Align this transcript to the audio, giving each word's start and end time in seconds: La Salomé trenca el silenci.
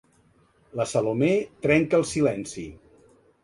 La 0.79 0.87
Salomé 0.93 1.31
trenca 1.67 1.99
el 2.01 2.09
silenci. 2.15 2.69